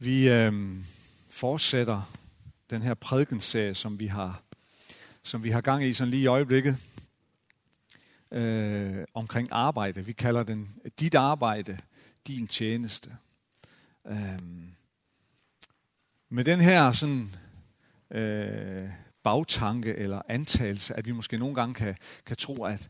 Vi 0.00 0.28
øh, 0.28 0.76
fortsætter 1.30 2.02
den 2.70 2.82
her 2.82 2.94
prædikenserie, 2.94 3.74
som 3.74 4.00
vi 4.00 4.06
har, 4.06 4.42
som 5.22 5.44
vi 5.44 5.50
har 5.50 5.60
gang 5.60 5.84
i 5.84 5.92
sådan 5.92 6.10
lige 6.10 6.22
i 6.22 6.26
øjeblikket, 6.26 6.76
øh, 8.30 9.04
omkring 9.14 9.48
arbejde. 9.50 10.04
Vi 10.04 10.12
kalder 10.12 10.42
den 10.42 10.74
dit 11.00 11.14
arbejde, 11.14 11.78
din 12.26 12.46
tjeneste. 12.46 13.16
Øh, 14.06 14.38
med 16.28 16.44
den 16.44 16.60
her 16.60 16.92
sådan 16.92 17.34
øh, 18.10 18.88
bagtanke 19.22 19.94
eller 19.94 20.22
antagelse, 20.28 20.94
at 20.94 21.06
vi 21.06 21.12
måske 21.12 21.38
nogle 21.38 21.54
gange 21.54 21.74
kan, 21.74 21.96
kan 22.26 22.36
tro, 22.36 22.64
at, 22.64 22.88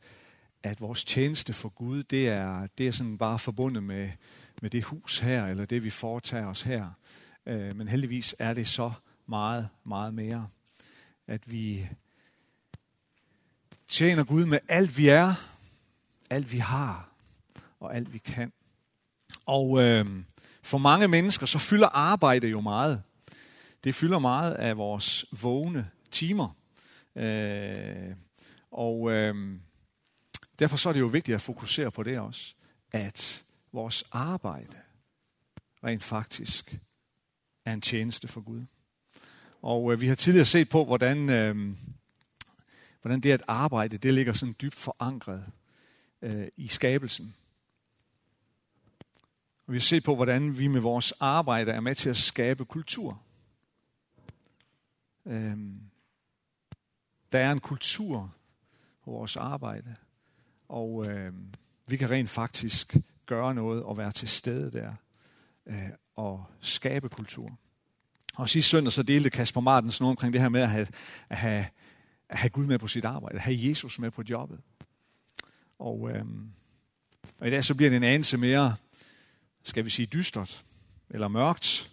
at 0.62 0.80
vores 0.80 1.04
tjeneste 1.04 1.52
for 1.52 1.68
Gud, 1.68 2.02
det 2.02 2.28
er, 2.28 2.66
det 2.78 2.88
er 2.88 2.92
sådan 2.92 3.18
bare 3.18 3.38
forbundet 3.38 3.82
med, 3.82 4.10
med 4.62 4.70
det 4.70 4.84
hus 4.84 5.18
her, 5.18 5.46
eller 5.46 5.64
det 5.64 5.84
vi 5.84 5.90
foretager 5.90 6.46
os 6.46 6.62
her. 6.62 6.90
Øh, 7.46 7.76
men 7.76 7.88
heldigvis 7.88 8.34
er 8.38 8.54
det 8.54 8.68
så 8.68 8.92
meget, 9.26 9.68
meget 9.84 10.14
mere, 10.14 10.48
at 11.26 11.52
vi 11.52 11.88
tjener 13.88 14.24
Gud 14.24 14.44
med 14.44 14.58
alt 14.68 14.98
vi 14.98 15.08
er, 15.08 15.34
alt 16.30 16.52
vi 16.52 16.58
har 16.58 17.08
og 17.80 17.96
alt 17.96 18.12
vi 18.12 18.18
kan. 18.18 18.52
Og 19.46 19.82
øh, 19.82 20.06
for 20.62 20.78
mange 20.78 21.08
mennesker, 21.08 21.46
så 21.46 21.58
fylder 21.58 21.88
arbejde 21.88 22.48
jo 22.48 22.60
meget. 22.60 23.02
Det 23.84 23.94
fylder 23.94 24.18
meget 24.18 24.54
af 24.54 24.76
vores 24.76 25.26
vågne 25.42 25.90
timer. 26.10 26.48
Øh, 27.16 28.14
og 28.70 29.10
øh, 29.10 29.58
derfor 30.58 30.76
så 30.76 30.88
er 30.88 30.92
det 30.92 31.00
jo 31.00 31.06
vigtigt 31.06 31.34
at 31.34 31.40
fokusere 31.40 31.90
på 31.90 32.02
det 32.02 32.18
også, 32.18 32.54
at 32.92 33.44
vores 33.72 34.04
arbejde 34.12 34.76
rent 35.84 36.04
faktisk 36.04 36.78
er 37.64 37.72
en 37.72 37.80
tjeneste 37.80 38.28
for 38.28 38.40
Gud. 38.40 38.64
Og 39.62 39.92
øh, 39.92 40.00
vi 40.00 40.08
har 40.08 40.14
tidligere 40.14 40.44
set 40.44 40.68
på, 40.68 40.84
hvordan, 40.84 41.30
øh, 41.30 41.76
hvordan 43.00 43.20
det 43.20 43.32
at 43.32 43.42
arbejde, 43.48 43.98
det 43.98 44.14
ligger 44.14 44.32
sådan 44.32 44.54
dybt 44.62 44.74
forankret 44.74 45.46
øh, 46.22 46.48
i 46.56 46.68
skabelsen. 46.68 47.34
Og 49.66 49.72
vi 49.72 49.78
har 49.78 49.82
set 49.82 50.04
på, 50.04 50.14
hvordan 50.14 50.58
vi 50.58 50.66
med 50.66 50.80
vores 50.80 51.12
arbejde 51.12 51.70
er 51.70 51.80
med 51.80 51.94
til 51.94 52.10
at 52.10 52.16
skabe 52.16 52.64
kultur. 52.64 53.22
Øh, 55.26 55.58
der 57.32 57.38
er 57.38 57.52
en 57.52 57.60
kultur 57.60 58.34
på 59.04 59.10
vores 59.10 59.36
arbejde, 59.36 59.96
og 60.68 61.06
øh, 61.06 61.32
vi 61.86 61.96
kan 61.96 62.10
rent 62.10 62.30
faktisk 62.30 62.96
gøre 63.28 63.54
noget 63.54 63.82
og 63.82 63.98
være 63.98 64.12
til 64.12 64.28
stede 64.28 64.72
der 64.72 64.92
øh, 65.66 65.88
og 66.16 66.44
skabe 66.60 67.08
kultur. 67.08 67.58
Og 68.34 68.48
sidste 68.48 68.70
søndag 68.70 68.92
så 68.92 69.02
delte 69.02 69.30
Kasper 69.30 69.60
Martens 69.60 70.00
noget 70.00 70.10
omkring 70.10 70.32
det 70.32 70.40
her 70.40 70.48
med 70.48 70.60
at 70.60 70.70
have, 70.70 70.86
at 71.28 71.36
have, 71.36 71.66
at 72.28 72.38
have 72.38 72.50
Gud 72.50 72.66
med 72.66 72.78
på 72.78 72.88
sit 72.88 73.04
arbejde, 73.04 73.34
at 73.34 73.40
have 73.40 73.56
Jesus 73.68 73.98
med 73.98 74.10
på 74.10 74.22
jobbet. 74.30 74.60
Og, 75.78 76.10
øh, 76.10 76.24
og 77.38 77.46
i 77.46 77.50
dag 77.50 77.64
så 77.64 77.74
bliver 77.74 77.90
det 77.90 77.96
en 77.96 78.02
anelse 78.02 78.36
mere, 78.36 78.76
skal 79.62 79.84
vi 79.84 79.90
sige, 79.90 80.06
dystert 80.06 80.64
eller 81.10 81.28
mørkt, 81.28 81.90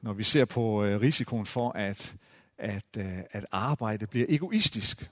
når 0.00 0.12
vi 0.12 0.22
ser 0.22 0.44
på 0.44 0.84
øh, 0.84 1.00
risikoen 1.00 1.46
for, 1.46 1.72
at, 1.72 2.16
at, 2.58 2.84
øh, 2.98 3.18
at 3.30 3.46
arbejde 3.50 4.06
bliver 4.06 4.26
egoistisk. 4.28 5.10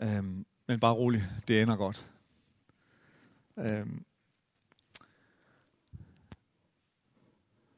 Øh, 0.00 0.24
men 0.66 0.80
bare 0.80 0.92
rolig, 0.92 1.24
det 1.48 1.62
ender 1.62 1.76
godt. 1.76 2.06
Øhm. 3.56 4.04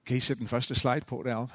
Kan 0.07 0.17
I 0.17 0.21
sætte 0.21 0.41
den 0.41 0.49
første 0.49 0.75
slide 0.75 1.01
på 1.01 1.23
deroppe? 1.27 1.55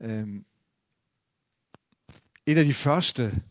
Øhm. 0.00 0.44
Et 2.46 2.58
af 2.58 2.64
de 2.64 2.74
første 2.74 3.42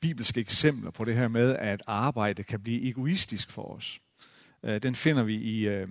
bibelske 0.00 0.40
eksempler 0.40 0.90
på 0.90 1.04
det 1.04 1.14
her 1.14 1.28
med, 1.28 1.56
at 1.56 1.82
arbejde 1.86 2.42
kan 2.42 2.60
blive 2.60 2.88
egoistisk 2.88 3.50
for 3.50 3.74
os, 3.74 4.00
øh, 4.62 4.82
den 4.82 4.94
finder 4.94 5.22
vi 5.22 5.34
i, 5.34 5.66
øh, 5.66 5.88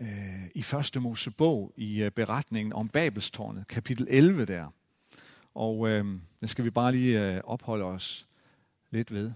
øh, 0.00 0.50
i 0.54 0.62
første 0.62 1.00
Mosebog, 1.00 1.72
i 1.76 2.02
øh, 2.02 2.10
beretningen 2.10 2.72
om 2.72 2.88
Babelstårnet, 2.88 3.68
kapitel 3.68 4.06
11 4.10 4.44
der. 4.44 4.70
Og 5.54 5.88
øh, 5.88 6.04
den 6.40 6.48
skal 6.48 6.64
vi 6.64 6.70
bare 6.70 6.92
lige 6.92 7.34
øh, 7.34 7.40
opholde 7.44 7.84
os 7.84 8.28
lidt 8.90 9.12
ved. 9.12 9.32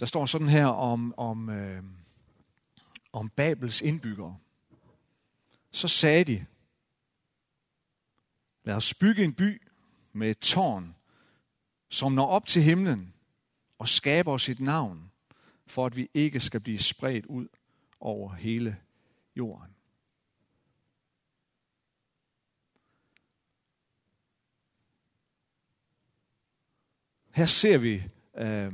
Der 0.00 0.06
står 0.06 0.26
sådan 0.26 0.48
her 0.48 0.66
om, 0.66 1.14
om, 1.16 1.48
øh, 1.48 1.82
om 3.12 3.30
Babels 3.30 3.82
indbyggere. 3.82 4.38
Så 5.70 5.88
sagde 5.88 6.24
de, 6.24 6.46
lad 8.64 8.74
os 8.74 8.94
bygge 8.94 9.24
en 9.24 9.34
by 9.34 9.62
med 10.12 10.30
et 10.30 10.38
tårn, 10.38 10.94
som 11.88 12.12
når 12.12 12.26
op 12.26 12.46
til 12.46 12.62
himlen 12.62 13.14
og 13.78 13.88
skaber 13.88 14.32
os 14.32 14.48
et 14.48 14.60
navn, 14.60 15.10
for 15.66 15.86
at 15.86 15.96
vi 15.96 16.08
ikke 16.14 16.40
skal 16.40 16.60
blive 16.60 16.78
spredt 16.78 17.26
ud 17.26 17.48
over 18.00 18.34
hele 18.34 18.76
jorden. 19.36 19.77
Her 27.38 27.46
ser 27.46 27.78
vi 27.78 28.02
øh, 28.36 28.72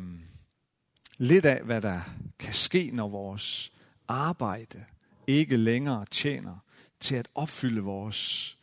lidt 1.19 1.45
af, 1.45 1.63
hvad 1.63 1.83
der 1.83 2.01
kan 2.39 2.55
ske, 2.55 2.91
når 2.93 3.09
vores 3.09 3.73
arbejde 4.09 4.85
ikke 5.27 5.57
længere 5.57 6.07
tjener 6.11 6.59
til 7.01 7.15
at 7.15 7.29
opfylde 7.35 7.81
vores 7.81 8.59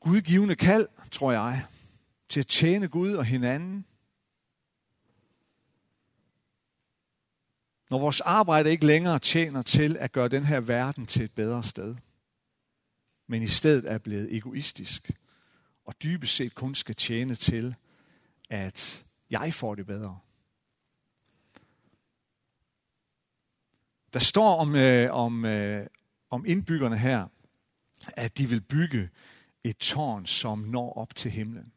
gudgivende 0.00 0.56
kald, 0.56 0.88
tror 1.10 1.32
jeg, 1.32 1.66
til 2.28 2.40
at 2.40 2.46
tjene 2.46 2.88
Gud 2.88 3.12
og 3.12 3.24
hinanden. 3.24 3.86
Når 7.90 7.98
vores 7.98 8.20
arbejde 8.20 8.70
ikke 8.70 8.86
længere 8.86 9.18
tjener 9.18 9.62
til 9.62 9.96
at 9.96 10.12
gøre 10.12 10.28
den 10.28 10.44
her 10.44 10.60
verden 10.60 11.06
til 11.06 11.24
et 11.24 11.32
bedre 11.32 11.62
sted, 11.62 11.96
men 13.26 13.42
i 13.42 13.48
stedet 13.48 13.90
er 13.90 13.98
blevet 13.98 14.36
egoistisk, 14.36 15.10
og 15.84 15.94
dybest 16.02 16.36
set 16.36 16.54
kun 16.54 16.74
skal 16.74 16.94
tjene 16.94 17.34
til 17.34 17.74
at 18.52 19.04
jeg 19.30 19.54
får 19.54 19.74
det 19.74 19.86
bedre. 19.86 20.18
Der 24.12 24.18
står 24.18 24.56
om, 24.56 24.74
øh, 24.74 25.14
om, 25.14 25.44
øh, 25.44 25.86
om 26.30 26.46
indbyggerne 26.46 26.98
her, 26.98 27.28
at 28.06 28.38
de 28.38 28.48
vil 28.48 28.60
bygge 28.60 29.10
et 29.64 29.76
tårn, 29.76 30.26
som 30.26 30.58
når 30.58 30.92
op 30.92 31.14
til 31.14 31.30
himlen. 31.30 31.72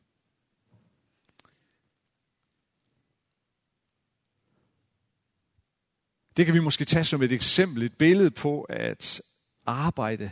Det 6.38 6.46
kan 6.46 6.56
vi 6.56 6.60
måske 6.60 6.86
tage 6.86 7.04
som 7.04 7.22
et 7.22 7.32
eksempel, 7.32 7.84
et 7.84 7.98
billede 7.98 8.32
på, 8.32 8.62
at 8.62 9.22
arbejde 9.66 10.32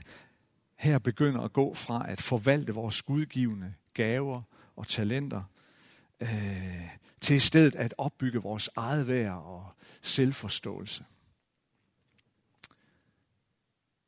her 0.75 0.99
begynder 0.99 1.41
at 1.41 1.53
gå 1.53 1.73
fra 1.73 2.11
at 2.11 2.21
forvalte 2.21 2.73
vores 2.73 3.01
gudgivende 3.01 3.73
gaver 3.93 4.41
og 4.75 4.87
talenter 4.87 5.43
øh, 6.23 6.89
til 7.22 7.35
i 7.35 7.39
stedet 7.39 7.75
at 7.75 7.94
opbygge 7.97 8.39
vores 8.39 8.69
eget 8.75 9.07
værd 9.07 9.31
og 9.31 9.66
selvforståelse. 10.01 11.06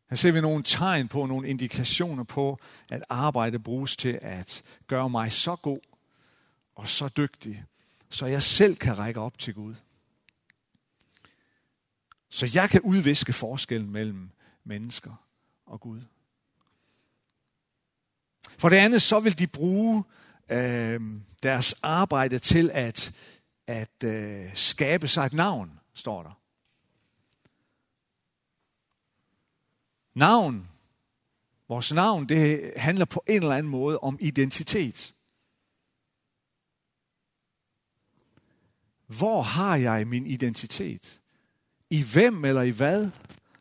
Her 0.09 0.16
ser 0.16 0.31
vi 0.31 0.42
nogle 0.42 0.64
tegn 0.64 1.08
på, 1.08 1.25
nogle 1.25 1.50
indikationer 1.50 2.24
på, 2.24 2.59
at 2.90 3.04
arbejde 3.09 3.59
bruges 3.59 3.98
til 3.98 4.19
at 4.22 4.63
gøre 4.88 5.10
mig 5.10 5.31
så 5.31 5.56
god 5.56 5.80
og 6.75 6.88
så 6.88 7.07
dygtig, 7.07 7.66
så 8.10 8.25
jeg 8.25 8.44
selv 8.44 8.75
kan 8.75 8.98
række 8.98 9.19
op 9.19 9.39
til 9.39 9.54
Gud. 9.54 9.75
Så 12.30 12.51
jeg 12.54 12.69
kan 12.69 12.81
udviske 12.81 13.34
forskellen 13.34 13.89
mellem 13.89 14.30
mennesker 14.63 15.25
og 15.66 15.80
Gud. 15.80 16.01
For 18.57 18.69
det 18.69 18.78
andet, 18.78 19.01
så 19.01 19.19
vil 19.19 19.39
de 19.39 19.48
bruge 19.48 20.04
øh, 20.50 21.01
deres 21.44 21.74
arbejde 21.74 22.39
til 22.39 22.71
at, 22.74 23.13
at 23.68 24.03
øh, 24.03 24.56
skabe 24.56 25.07
sig 25.07 25.25
et 25.25 25.33
navn, 25.33 25.80
står 25.94 26.24
der. 26.24 26.39
Navn, 30.13 30.69
vores 31.68 31.94
navn, 31.94 32.30
det 32.30 32.74
handler 32.75 33.06
på 33.06 33.24
en 33.27 33.36
eller 33.36 33.56
anden 33.56 33.71
måde 33.71 34.00
om 34.00 34.18
identitet. 34.21 35.15
Hvor 39.07 39.41
har 39.41 39.75
jeg 39.75 40.07
min 40.07 40.25
identitet? 40.25 41.21
I 41.89 42.03
hvem 42.13 42.45
eller 42.45 42.62
i 42.62 42.69
hvad 42.69 43.12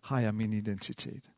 har 0.00 0.20
jeg 0.20 0.34
min 0.34 0.52
identitet? 0.52 1.33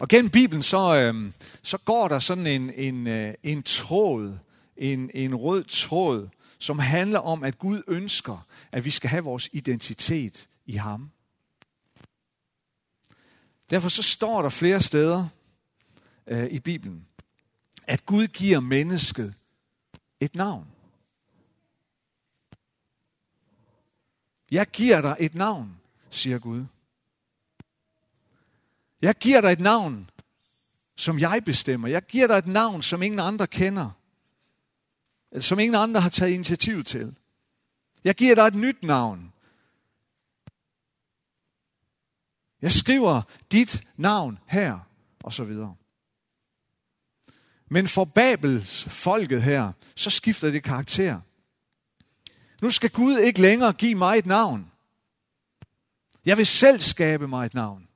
Og 0.00 0.08
gennem 0.08 0.30
Bibelen, 0.30 0.62
så, 0.62 0.94
øh, 0.96 1.32
så 1.62 1.78
går 1.78 2.08
der 2.08 2.18
sådan 2.18 2.46
en, 2.46 2.70
en, 2.70 3.06
øh, 3.06 3.34
en 3.42 3.62
tråd, 3.62 4.38
en, 4.76 5.10
en 5.14 5.34
rød 5.34 5.64
tråd, 5.64 6.28
som 6.58 6.78
handler 6.78 7.18
om, 7.18 7.44
at 7.44 7.58
Gud 7.58 7.82
ønsker, 7.86 8.46
at 8.72 8.84
vi 8.84 8.90
skal 8.90 9.10
have 9.10 9.24
vores 9.24 9.48
identitet 9.52 10.48
i 10.66 10.72
ham. 10.72 11.10
Derfor 13.70 13.88
så 13.88 14.02
står 14.02 14.42
der 14.42 14.48
flere 14.48 14.80
steder 14.80 15.28
øh, 16.26 16.46
i 16.50 16.58
Bibelen, 16.58 17.06
at 17.86 18.06
Gud 18.06 18.26
giver 18.26 18.60
mennesket 18.60 19.34
et 20.20 20.34
navn. 20.34 20.66
Jeg 24.50 24.66
giver 24.66 25.00
dig 25.00 25.16
et 25.20 25.34
navn, 25.34 25.80
siger 26.10 26.38
Gud. 26.38 26.64
Jeg 29.02 29.14
giver 29.14 29.40
dig 29.40 29.52
et 29.52 29.60
navn, 29.60 30.10
som 30.96 31.18
jeg 31.18 31.42
bestemmer. 31.44 31.88
Jeg 31.88 32.02
giver 32.02 32.26
dig 32.26 32.34
et 32.34 32.46
navn, 32.46 32.82
som 32.82 33.02
ingen 33.02 33.20
andre 33.20 33.46
kender. 33.46 33.90
Eller 35.30 35.42
Som 35.42 35.58
ingen 35.58 35.74
andre 35.74 36.00
har 36.00 36.08
taget 36.08 36.32
initiativ 36.32 36.84
til. 36.84 37.16
Jeg 38.04 38.14
giver 38.14 38.34
dig 38.34 38.42
et 38.42 38.54
nyt 38.54 38.82
navn. 38.82 39.32
Jeg 42.62 42.72
skriver 42.72 43.22
dit 43.52 43.86
navn 43.96 44.38
her, 44.46 44.78
og 45.22 45.32
så 45.32 45.44
videre. 45.44 45.76
Men 47.68 47.88
for 47.88 48.04
Babels 48.04 48.84
folket 48.84 49.42
her, 49.42 49.72
så 49.94 50.10
skifter 50.10 50.50
det 50.50 50.62
karakter. 50.62 51.20
Nu 52.62 52.70
skal 52.70 52.90
Gud 52.90 53.18
ikke 53.18 53.40
længere 53.40 53.72
give 53.72 53.94
mig 53.94 54.18
et 54.18 54.26
navn. 54.26 54.72
Jeg 56.24 56.36
vil 56.36 56.46
selv 56.46 56.80
skabe 56.80 57.28
mig 57.28 57.46
et 57.46 57.54
navn. 57.54 57.89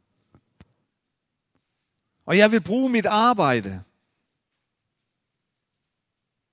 Og 2.25 2.39
jeg 2.39 2.53
vil 2.53 2.61
bruge 2.61 2.91
mit 2.91 3.07
arbejde 3.07 3.83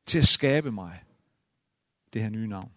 til 0.05 0.17
at 0.17 0.27
skabe 0.27 0.71
mig 0.71 1.03
det 2.13 2.21
her 2.21 2.29
nye 2.29 2.47
navn. 2.47 2.71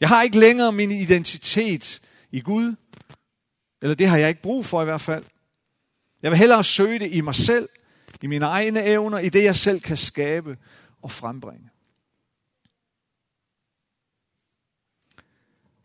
Jeg 0.00 0.08
har 0.08 0.22
ikke 0.22 0.38
længere 0.38 0.72
min 0.72 0.90
identitet 0.90 2.00
i 2.30 2.40
Gud, 2.40 2.76
eller 3.82 3.94
det 3.94 4.08
har 4.08 4.16
jeg 4.16 4.28
ikke 4.28 4.42
brug 4.42 4.66
for 4.66 4.82
i 4.82 4.84
hvert 4.84 5.00
fald. 5.00 5.24
Jeg 6.22 6.30
vil 6.30 6.38
hellere 6.38 6.64
søge 6.64 6.98
det 6.98 7.12
i 7.12 7.20
mig 7.20 7.34
selv, 7.34 7.68
i 8.22 8.26
mine 8.26 8.44
egne 8.44 8.84
evner, 8.84 9.18
i 9.18 9.28
det 9.28 9.44
jeg 9.44 9.56
selv 9.56 9.80
kan 9.80 9.96
skabe 9.96 10.58
og 11.02 11.10
frembringe. 11.10 11.70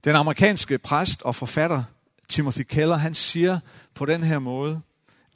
Den 0.04 0.16
amerikanske 0.16 0.78
præst 0.78 1.22
og 1.22 1.36
forfatter 1.36 1.84
Timothy 2.30 2.62
Keller, 2.62 2.96
han 2.96 3.16
siger 3.16 3.60
på 3.94 4.06
den 4.06 4.24
her 4.24 4.40
måde, 4.40 4.81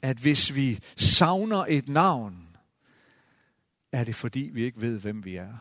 at 0.02 0.16
hvis 0.16 0.54
vi 0.54 0.78
savner 0.96 1.64
et 1.68 1.88
navn, 1.88 2.56
er 3.92 4.04
det 4.04 4.14
fordi 4.14 4.40
vi 4.40 4.64
ikke 4.64 4.80
ved, 4.80 5.00
hvem 5.00 5.24
vi 5.24 5.36
er. 5.36 5.56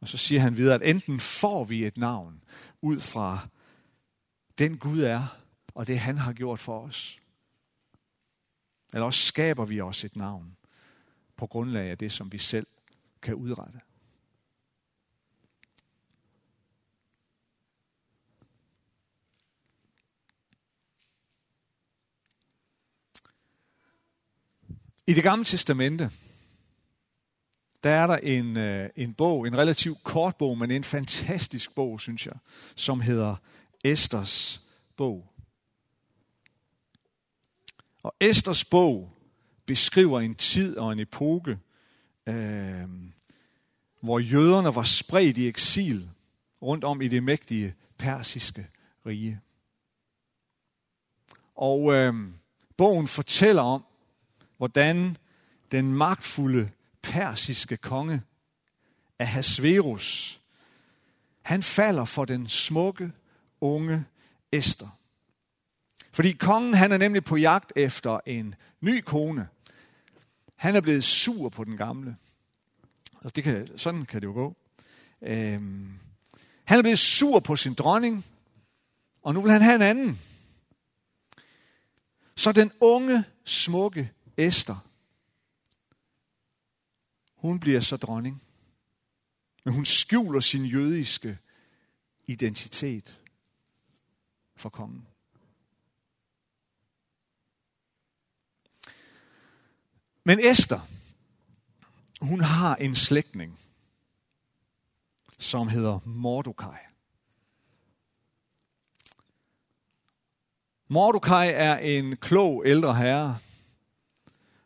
Og 0.00 0.08
så 0.08 0.16
siger 0.16 0.40
han 0.40 0.56
videre, 0.56 0.74
at 0.74 0.90
enten 0.90 1.20
får 1.20 1.64
vi 1.64 1.86
et 1.86 1.96
navn 1.96 2.44
ud 2.82 3.00
fra 3.00 3.48
den 4.58 4.78
Gud 4.78 5.00
er, 5.00 5.40
og 5.74 5.86
det 5.86 5.98
han 5.98 6.18
har 6.18 6.32
gjort 6.32 6.58
for 6.58 6.80
os. 6.80 7.20
Eller 8.92 9.06
også 9.06 9.26
skaber 9.26 9.64
vi 9.64 9.80
os 9.80 10.04
et 10.04 10.16
navn 10.16 10.56
på 11.36 11.46
grundlag 11.46 11.90
af 11.90 11.98
det, 11.98 12.12
som 12.12 12.32
vi 12.32 12.38
selv 12.38 12.66
kan 13.22 13.34
udrette. 13.34 13.80
I 25.06 25.14
det 25.14 25.22
gamle 25.22 25.44
testamente, 25.44 26.10
der 27.84 27.90
er 27.90 28.06
der 28.06 28.16
en, 28.16 28.56
øh, 28.56 28.90
en 28.96 29.14
bog, 29.14 29.46
en 29.46 29.56
relativt 29.56 30.04
kort 30.04 30.36
bog, 30.36 30.58
men 30.58 30.70
en 30.70 30.84
fantastisk 30.84 31.74
bog, 31.74 32.00
synes 32.00 32.26
jeg, 32.26 32.34
som 32.76 33.00
hedder 33.00 33.36
Esters 33.84 34.62
bog. 34.96 35.26
Og 38.02 38.14
Esters 38.20 38.64
bog 38.64 39.12
beskriver 39.66 40.20
en 40.20 40.34
tid 40.34 40.76
og 40.76 40.92
en 40.92 40.98
epoke, 40.98 41.58
øh, 42.26 42.88
hvor 44.00 44.18
jøderne 44.18 44.74
var 44.74 44.82
spredt 44.82 45.38
i 45.38 45.48
eksil 45.48 46.10
rundt 46.62 46.84
om 46.84 47.02
i 47.02 47.08
det 47.08 47.22
mægtige 47.22 47.74
persiske 47.98 48.66
rige. 49.06 49.40
Og 51.54 51.92
øh, 51.94 52.14
bogen 52.76 53.06
fortæller 53.06 53.62
om, 53.62 53.84
hvordan 54.64 55.16
den 55.72 55.94
magtfulde 55.94 56.70
persiske 57.02 57.76
konge 57.76 58.22
Ahasverus, 59.18 60.40
han 61.42 61.62
falder 61.62 62.04
for 62.04 62.24
den 62.24 62.48
smukke, 62.48 63.12
unge 63.60 64.04
Esther. 64.52 64.98
Fordi 66.12 66.32
kongen 66.32 66.74
han 66.74 66.92
er 66.92 66.96
nemlig 66.96 67.24
på 67.24 67.36
jagt 67.36 67.72
efter 67.76 68.20
en 68.26 68.54
ny 68.80 69.00
kone. 69.00 69.48
Han 70.56 70.76
er 70.76 70.80
blevet 70.80 71.04
sur 71.04 71.48
på 71.48 71.64
den 71.64 71.76
gamle. 71.76 72.16
Og 73.14 73.36
det 73.36 73.44
kan, 73.44 73.78
sådan 73.78 74.06
kan 74.06 74.20
det 74.20 74.26
jo 74.26 74.32
gå. 74.32 74.56
Øhm, 75.22 75.98
han 76.64 76.78
er 76.78 76.82
blevet 76.82 76.98
sur 76.98 77.40
på 77.40 77.56
sin 77.56 77.74
dronning, 77.74 78.24
og 79.22 79.34
nu 79.34 79.40
vil 79.40 79.52
han 79.52 79.62
have 79.62 79.74
en 79.74 79.82
anden. 79.82 80.20
Så 82.36 82.52
den 82.52 82.72
unge, 82.80 83.24
smukke 83.44 84.10
Esther, 84.36 84.76
hun 87.34 87.60
bliver 87.60 87.80
så 87.80 87.96
dronning. 87.96 88.42
Men 89.64 89.74
hun 89.74 89.84
skjuler 89.84 90.40
sin 90.40 90.64
jødiske 90.64 91.38
identitet 92.26 93.20
for 94.56 94.68
kongen. 94.68 95.08
Men 100.24 100.40
Esther, 100.40 100.80
hun 102.20 102.40
har 102.40 102.76
en 102.76 102.94
slægtning, 102.94 103.58
som 105.38 105.68
hedder 105.68 106.00
Mordecai. 106.04 106.78
Mordecai 110.88 111.48
er 111.48 111.76
en 111.76 112.16
klog 112.16 112.62
ældre 112.66 112.94
herre. 112.94 113.38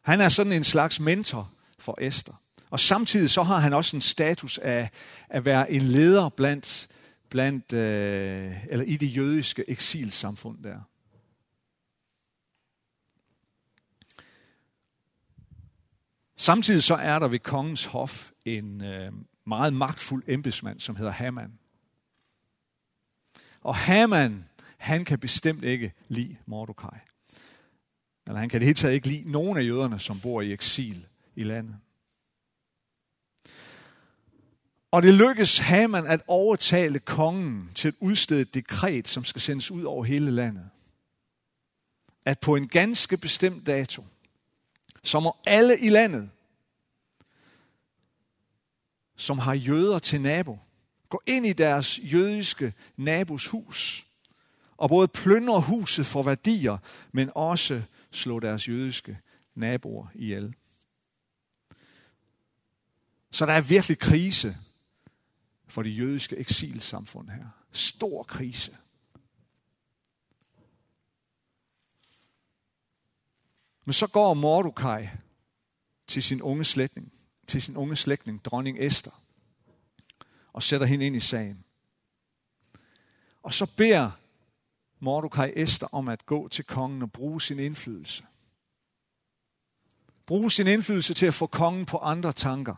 Han 0.08 0.20
er 0.20 0.28
sådan 0.28 0.52
en 0.52 0.64
slags 0.64 1.00
mentor 1.00 1.52
for 1.78 1.98
Esther. 2.00 2.34
Og 2.70 2.80
samtidig 2.80 3.30
så 3.30 3.42
har 3.42 3.58
han 3.58 3.72
også 3.72 3.96
en 3.96 4.00
status 4.00 4.58
af 4.58 4.90
at 5.28 5.44
være 5.44 5.70
en 5.70 5.82
leder 5.82 6.28
blandt, 6.28 6.88
blandt 7.28 7.72
øh, 7.72 8.66
eller 8.68 8.84
i 8.84 8.96
det 8.96 9.16
jødiske 9.16 9.70
eksilsamfund 9.70 10.62
der. 10.62 10.80
Samtidig 16.36 16.82
så 16.82 16.94
er 16.94 17.18
der 17.18 17.28
ved 17.28 17.38
kongens 17.38 17.84
hof 17.84 18.30
en 18.44 18.84
øh, 18.84 19.12
meget 19.46 19.72
magtfuld 19.72 20.24
embedsmand, 20.26 20.80
som 20.80 20.96
hedder 20.96 21.12
Haman. 21.12 21.58
Og 23.60 23.76
Haman, 23.76 24.44
han 24.76 25.04
kan 25.04 25.18
bestemt 25.18 25.64
ikke 25.64 25.92
lide 26.08 26.36
Mordecai 26.46 27.07
jøderne. 28.38 28.42
han 28.42 28.48
kan 28.48 28.60
det 28.60 28.66
hele 28.66 28.76
taget 28.76 28.94
ikke 28.94 29.08
lide 29.08 29.30
nogen 29.30 29.58
af 29.58 29.62
jøderne, 29.62 29.98
som 29.98 30.20
bor 30.20 30.42
i 30.42 30.52
eksil 30.52 31.06
i 31.36 31.42
landet. 31.42 31.76
Og 34.90 35.02
det 35.02 35.14
lykkes 35.14 35.58
Haman 35.58 36.06
at 36.06 36.20
overtale 36.26 36.98
kongen 36.98 37.70
til 37.74 37.88
at 37.88 37.94
udstede 38.00 38.40
et 38.40 38.54
dekret, 38.54 39.08
som 39.08 39.24
skal 39.24 39.40
sendes 39.40 39.70
ud 39.70 39.82
over 39.82 40.04
hele 40.04 40.30
landet. 40.30 40.70
At 42.24 42.38
på 42.38 42.56
en 42.56 42.68
ganske 42.68 43.16
bestemt 43.16 43.66
dato, 43.66 44.04
så 45.04 45.20
må 45.20 45.36
alle 45.46 45.78
i 45.78 45.88
landet, 45.88 46.30
som 49.16 49.38
har 49.38 49.54
jøder 49.54 49.98
til 49.98 50.20
nabo, 50.20 50.58
gå 51.08 51.22
ind 51.26 51.46
i 51.46 51.52
deres 51.52 52.00
jødiske 52.02 52.72
nabos 52.96 53.46
hus, 53.46 54.06
og 54.76 54.88
både 54.88 55.08
plyndre 55.08 55.60
huset 55.60 56.06
for 56.06 56.22
værdier, 56.22 56.78
men 57.12 57.30
også 57.34 57.82
slå 58.10 58.40
deres 58.40 58.68
jødiske 58.68 59.18
naboer 59.54 60.06
ihjel. 60.14 60.54
Så 63.30 63.46
der 63.46 63.52
er 63.52 63.60
virkelig 63.60 63.98
krise 63.98 64.56
for 65.66 65.82
det 65.82 65.98
jødiske 65.98 66.36
eksilsamfund 66.36 67.30
her. 67.30 67.46
Stor 67.72 68.22
krise. 68.22 68.76
Men 73.84 73.92
så 73.92 74.06
går 74.06 74.34
Mordecai 74.34 75.08
til 76.06 76.22
sin 76.22 76.42
unge 76.42 76.64
slægtning, 76.64 77.12
til 77.46 77.62
sin 77.62 77.76
unge 77.76 77.96
slægtning, 77.96 78.44
dronning 78.44 78.78
Esther, 78.80 79.22
og 80.52 80.62
sætter 80.62 80.86
hende 80.86 81.06
ind 81.06 81.16
i 81.16 81.20
sagen. 81.20 81.64
Og 83.42 83.54
så 83.54 83.76
beder 83.76 84.10
Mordecai 85.00 85.52
Esther 85.56 85.94
om 85.94 86.08
at 86.08 86.26
gå 86.26 86.48
til 86.48 86.64
kongen 86.64 87.02
og 87.02 87.12
bruge 87.12 87.42
sin 87.42 87.58
indflydelse. 87.58 88.24
bruge 90.26 90.50
sin 90.50 90.66
indflydelse 90.66 91.14
til 91.14 91.26
at 91.26 91.34
få 91.34 91.46
kongen 91.46 91.86
på 91.86 91.98
andre 91.98 92.32
tanker, 92.32 92.74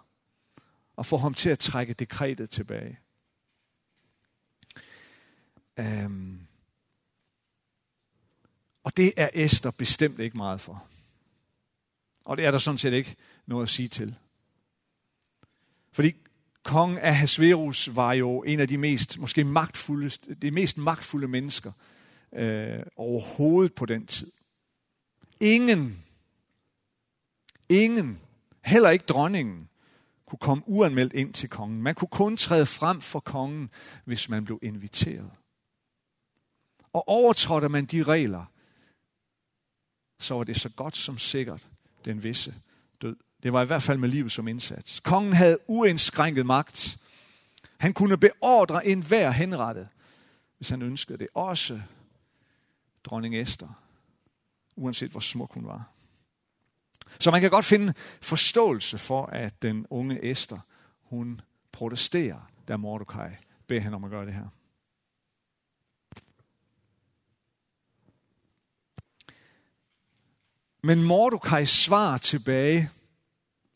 og 0.97 1.07
få 1.07 1.17
ham 1.17 1.35
til 1.35 1.51
at 1.51 1.59
trække 1.59 1.95
dekretet 1.95 2.51
tilbage. 2.51 2.99
Øhm. 5.79 6.47
og 8.83 8.97
det 8.97 9.13
er 9.17 9.29
Esther 9.35 9.71
bestemt 9.71 10.19
ikke 10.19 10.37
meget 10.37 10.61
for. 10.61 10.87
Og 12.25 12.37
det 12.37 12.47
er 12.47 12.51
der 12.51 12.59
sådan 12.59 12.79
set 12.79 12.93
ikke 12.93 13.17
noget 13.47 13.63
at 13.63 13.69
sige 13.69 13.89
til. 13.89 14.17
Fordi 15.93 16.13
kongen 16.63 16.99
af 16.99 17.17
Hasverus 17.17 17.97
var 17.97 18.13
jo 18.13 18.43
en 18.43 18.61
af 18.61 18.69
de 18.69 18.79
mest, 18.79 19.19
måske 19.19 19.45
magtfulde, 19.45 20.35
de 20.35 20.51
mest 20.51 20.79
magtfulde 20.79 21.29
mennesker 21.29 21.73
øh, 22.33 22.83
overhovedet 22.97 23.75
på 23.75 23.87
den 23.87 24.07
tid. 24.07 24.33
Ingen, 25.41 26.05
ingen, 27.69 28.21
heller 28.65 28.91
ikke 28.91 29.05
dronningen, 29.09 29.69
kunne 30.27 30.39
komme 30.39 30.65
uanmeldt 30.67 31.13
ind 31.13 31.35
til 31.35 31.49
kongen. 31.49 31.83
Man 31.83 31.95
kunne 31.95 32.09
kun 32.09 32.37
træde 32.37 32.67
frem 32.67 33.01
for 33.01 33.21
kongen, 33.21 33.71
hvis 34.05 34.29
man 34.29 34.45
blev 34.45 34.59
inviteret. 34.63 35.31
Og 36.93 37.09
overtrådte 37.09 37.69
man 37.69 37.85
de 37.85 38.03
regler, 38.03 38.45
så 40.21 40.35
var 40.35 40.45
det 40.45 40.61
så 40.61 40.69
godt 40.69 40.97
som 40.97 41.19
sikkert 41.19 41.69
den 42.05 42.23
visse 42.23 42.55
død. 43.03 43.17
Det 43.43 43.53
var 43.53 43.63
i 43.63 43.67
hvert 43.67 43.83
fald 43.83 43.99
med 43.99 44.09
livet 44.09 44.33
som 44.33 44.49
indsats. 44.49 45.01
Kongen 45.01 45.33
havde 45.33 45.59
uindskrænket 45.69 46.47
magt. 46.47 46.99
Han 47.79 47.93
kunne 47.93 48.17
beordre 48.17 48.87
enhver 48.87 49.31
henrettet, 49.31 49.89
hvis 50.57 50.69
han 50.69 50.83
ønskede 50.83 51.19
det. 51.19 51.29
Også 51.35 51.81
dronning 53.05 53.37
Esther, 53.37 53.83
uanset 54.77 55.11
hvor 55.11 55.21
smuk 55.21 55.55
hun 55.55 55.67
var. 55.67 55.91
Så 57.19 57.31
man 57.31 57.41
kan 57.41 57.51
godt 57.51 57.65
finde 57.65 57.95
forståelse 58.21 58.99
for, 58.99 59.27
at 59.27 59.63
den 59.63 59.87
unge 59.91 60.31
Esther, 60.31 60.59
hun 61.03 61.41
protesterer, 61.73 62.51
da 62.69 62.77
Mordecai 62.77 63.31
beder 63.67 63.81
hende 63.81 63.95
om 63.95 64.05
at 64.05 64.11
gøre 64.11 64.27
det 64.27 64.35
her. 64.35 64.49
Men 70.83 71.03
Mordecai 71.03 71.65
svar 71.65 72.19
tilbage 72.19 72.91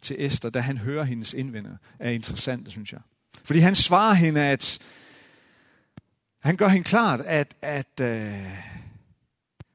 til 0.02 0.24
Esther, 0.24 0.50
da 0.50 0.60
han 0.60 0.78
hører 0.78 1.04
hendes 1.04 1.34
indvendinger, 1.34 1.78
er 1.98 2.10
interessant, 2.10 2.70
synes 2.70 2.92
jeg. 2.92 3.00
Fordi 3.44 3.58
han 3.58 3.74
svarer 3.74 4.14
hende, 4.14 4.40
at 4.40 4.78
han 6.38 6.56
gør 6.56 6.68
hende 6.68 6.84
klart, 6.84 7.20
at, 7.20 7.56
at 7.62 8.00
øh, 8.00 8.83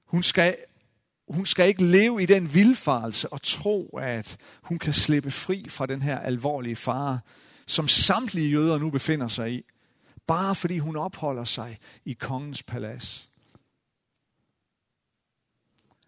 hun, 0.10 0.24
skal, 0.24 0.58
hun 1.28 1.46
skal 1.46 1.68
ikke 1.68 1.84
leve 1.84 2.24
i 2.24 2.26
den 2.26 2.54
vildfarelse 2.54 3.34
og 3.34 3.42
tro, 3.42 3.98
at 4.02 4.38
hun 4.62 4.80
kan 4.80 4.94
slippe 4.94 5.32
fri 5.32 5.66
fra 5.70 5.86
den 5.86 6.02
her 6.02 6.20
alvorlige 6.20 6.76
fare, 6.76 7.20
som 7.68 7.88
samtlige 7.88 8.50
jøder 8.50 8.78
nu 8.78 8.90
befinder 8.90 9.28
sig 9.28 9.54
i, 9.54 9.64
bare 10.28 10.56
fordi 10.56 10.78
hun 10.78 10.96
opholder 10.96 11.44
sig 11.44 11.80
i 12.06 12.14
kongens 12.14 12.64
palads. 12.64 13.30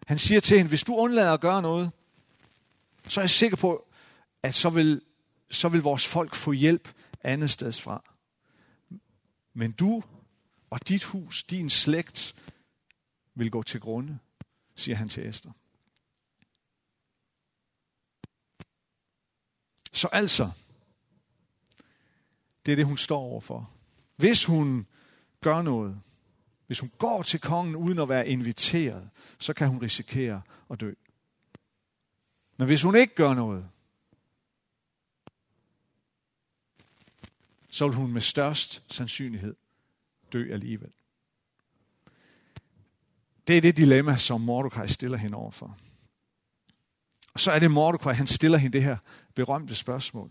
Han 0.06 0.18
siger 0.18 0.40
til 0.40 0.56
hende, 0.56 0.68
hvis 0.68 0.84
du 0.84 0.94
undlader 0.94 1.32
at 1.32 1.40
gøre 1.40 1.62
noget, 1.62 1.90
så 3.08 3.20
er 3.20 3.22
jeg 3.22 3.30
sikker 3.30 3.56
på, 3.56 3.88
at 4.42 4.54
så 4.54 4.70
vil, 4.70 5.02
så 5.50 5.68
vil 5.68 5.82
vores 5.82 6.06
folk 6.06 6.34
få 6.34 6.52
hjælp 6.52 6.88
andet 7.24 7.50
sted 7.50 7.72
fra. 7.72 8.04
Men 9.54 9.72
du 9.72 10.02
og 10.70 10.88
dit 10.88 11.04
hus, 11.04 11.42
din 11.42 11.70
slægt, 11.70 12.34
vil 13.34 13.50
gå 13.50 13.62
til 13.62 13.80
grunde, 13.80 14.18
siger 14.74 14.96
han 14.96 15.08
til 15.08 15.28
Esther. 15.28 15.52
Så 19.92 20.08
altså, 20.12 20.50
det 22.66 22.72
er 22.72 22.76
det, 22.76 22.86
hun 22.86 22.98
står 22.98 23.20
overfor. 23.20 23.70
Hvis 24.16 24.44
hun 24.44 24.86
gør 25.40 25.62
noget, 25.62 26.02
hvis 26.66 26.80
hun 26.80 26.92
går 26.98 27.22
til 27.22 27.40
kongen 27.40 27.76
uden 27.76 27.98
at 27.98 28.08
være 28.08 28.28
inviteret, 28.28 29.10
så 29.38 29.52
kan 29.52 29.68
hun 29.68 29.82
risikere 29.82 30.42
at 30.70 30.80
dø. 30.80 30.92
Men 32.56 32.66
hvis 32.66 32.82
hun 32.82 32.96
ikke 32.96 33.14
gør 33.14 33.34
noget, 33.34 33.70
så 37.68 37.86
vil 37.86 37.96
hun 37.96 38.12
med 38.12 38.20
størst 38.20 38.82
sandsynlighed 38.88 39.56
dø 40.32 40.52
alligevel. 40.52 40.92
Det 43.46 43.56
er 43.56 43.60
det 43.60 43.76
dilemma, 43.76 44.16
som 44.16 44.40
Mordecai 44.40 44.88
stiller 44.88 45.18
hende 45.18 45.36
overfor. 45.36 45.78
Og 47.34 47.40
så 47.40 47.52
er 47.52 47.58
det 47.58 47.70
Mordecai, 47.70 48.14
han 48.14 48.26
stiller 48.26 48.58
hende 48.58 48.72
det 48.72 48.84
her 48.84 48.96
berømte 49.34 49.74
spørgsmål, 49.74 50.30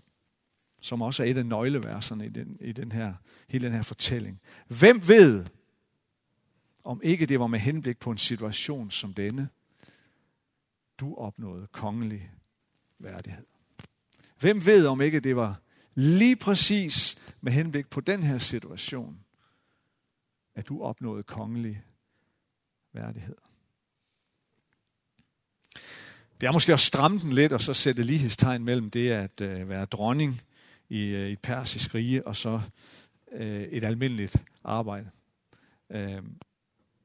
som 0.81 1.01
også 1.01 1.23
er 1.23 1.27
et 1.27 1.37
af 1.37 1.45
nøgleverserne 1.45 2.25
i 2.25 2.29
den, 2.29 2.57
i 2.61 2.71
den 2.71 2.91
her, 2.91 3.13
hele 3.47 3.65
den 3.65 3.73
her 3.73 3.81
fortælling. 3.81 4.41
Hvem 4.67 5.07
ved, 5.07 5.45
om 6.83 7.01
ikke 7.03 7.25
det 7.25 7.39
var 7.39 7.47
med 7.47 7.59
henblik 7.59 7.99
på 7.99 8.11
en 8.11 8.17
situation 8.17 8.91
som 8.91 9.13
denne, 9.13 9.49
du 10.97 11.15
opnåede 11.15 11.67
kongelig 11.67 12.31
værdighed. 12.99 13.45
Hvem 14.39 14.65
ved, 14.65 14.87
om 14.87 15.01
ikke 15.01 15.19
det 15.19 15.35
var 15.35 15.61
lige 15.95 16.35
præcis 16.35 17.21
med 17.41 17.51
henblik 17.51 17.89
på 17.89 18.01
den 18.01 18.23
her 18.23 18.37
situation, 18.37 19.19
at 20.55 20.67
du 20.67 20.83
opnåede 20.83 21.23
kongelig 21.23 21.83
værdighed. 22.93 23.35
Det 26.41 26.47
er 26.47 26.51
måske 26.51 26.73
at 26.73 26.79
stramme 26.79 27.19
den 27.19 27.33
lidt, 27.33 27.53
og 27.53 27.61
så 27.61 27.73
sætte 27.73 28.03
lighedstegn 28.03 28.63
mellem 28.63 28.89
det 28.89 29.11
at 29.11 29.41
øh, 29.41 29.69
være 29.69 29.85
dronning 29.85 30.41
i, 30.89 31.05
øh, 31.05 31.29
et 31.29 31.39
persisk 31.39 31.95
rige, 31.95 32.27
og 32.27 32.35
så 32.35 32.61
øh, 33.31 33.61
et 33.61 33.83
almindeligt 33.83 34.43
arbejde. 34.63 35.09
Øh, 35.89 36.23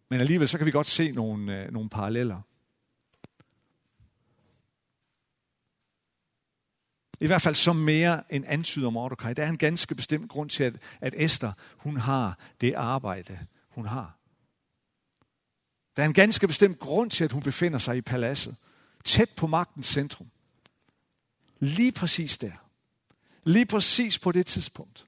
men 0.09 0.21
alligevel 0.21 0.49
så 0.49 0.59
kan 0.59 0.67
vi 0.67 0.71
godt 0.71 0.87
se 0.87 1.13
nogle, 1.13 1.63
øh, 1.63 1.73
nogle 1.73 1.91
paralleller. 1.91 2.41
I 7.21 7.27
hvert 7.27 7.43
fald 7.43 7.55
så 7.55 7.73
mere 7.73 8.35
end 8.35 8.45
antyder 8.49 8.91
Mordecai. 8.91 9.35
Der 9.35 9.45
er 9.45 9.49
en 9.49 9.59
ganske 9.59 9.95
bestemt 9.95 10.31
grund 10.31 10.51
til, 10.51 10.65
at, 10.65 10.77
at 11.01 11.15
Esther 11.17 11.53
hun 11.77 11.97
har 11.97 12.39
det 12.61 12.75
arbejde, 12.75 13.39
hun 13.69 13.87
har. 13.87 14.19
Der 15.97 16.03
er 16.03 16.07
en 16.07 16.15
ganske 16.15 16.47
bestemt 16.47 16.79
grund 16.79 17.11
til, 17.11 17.25
at 17.25 17.33
hun 17.33 17.43
befinder 17.43 17.79
sig 17.79 17.97
i 17.97 18.01
paladset. 18.01 18.57
Tæt 19.05 19.31
på 19.31 19.47
magtens 19.47 19.87
centrum. 19.87 20.31
Lige 21.59 21.93
præcis 21.93 22.39
der. 22.39 22.53
Lige 23.45 23.67
præcis 23.67 24.19
på 24.19 24.33
det 24.33 24.47
tidspunkt. 24.47 25.07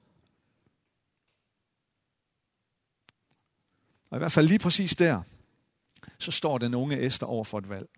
Og 4.09 4.17
i 4.17 4.19
hvert 4.19 4.31
fald 4.31 4.47
lige 4.47 4.59
præcis 4.59 4.95
der, 4.95 5.21
så 6.17 6.31
står 6.31 6.57
den 6.57 6.73
unge 6.73 7.05
Esther 7.05 7.27
over 7.27 7.43
for 7.43 7.57
et 7.57 7.69
valg. 7.69 7.89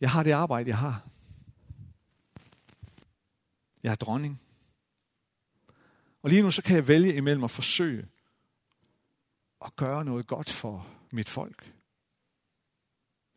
Jeg 0.00 0.10
har 0.10 0.22
det 0.22 0.32
arbejde, 0.32 0.68
jeg 0.68 0.78
har. 0.78 1.08
Jeg 3.82 3.90
er 3.90 3.94
dronning. 3.94 4.43
Og 6.24 6.30
lige 6.30 6.42
nu 6.42 6.50
så 6.50 6.62
kan 6.62 6.76
jeg 6.76 6.88
vælge 6.88 7.14
imellem 7.14 7.44
at 7.44 7.50
forsøge 7.50 8.08
at 9.64 9.76
gøre 9.76 10.04
noget 10.04 10.26
godt 10.26 10.50
for 10.50 10.86
mit 11.12 11.28
folk. 11.28 11.72